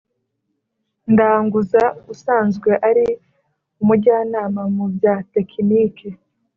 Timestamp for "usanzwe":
2.13-2.71